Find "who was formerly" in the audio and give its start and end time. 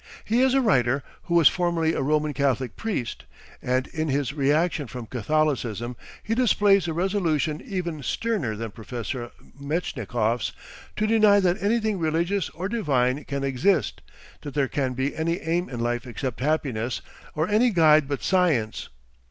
1.25-1.93